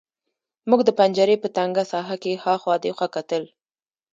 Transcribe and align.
موږ 0.69 0.81
د 0.85 0.89
پنجرې 0.99 1.35
په 1.43 1.47
تنګه 1.57 1.83
ساحه 1.91 2.15
کې 2.23 2.41
هاخوا 2.43 2.75
دېخوا 2.83 3.07
کتل 3.15 3.43